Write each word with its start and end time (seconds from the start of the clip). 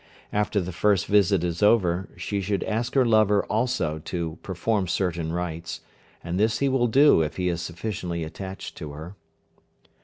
After 0.33 0.59
the 0.59 0.71
first 0.71 1.05
visit 1.05 1.43
is 1.43 1.61
over 1.61 2.09
she 2.17 2.41
should 2.41 2.63
ask 2.63 2.95
her 2.95 3.05
lover 3.05 3.45
also 3.45 3.99
to 3.99 4.39
perform 4.41 4.87
certain 4.87 5.31
rites, 5.31 5.81
and 6.23 6.39
this 6.39 6.57
he 6.57 6.67
will 6.67 6.87
do 6.87 7.21
if 7.21 7.37
he 7.37 7.49
is 7.49 7.61
sufficiently 7.61 8.23
attached 8.23 8.75
to 8.77 8.93
her. 8.93 9.15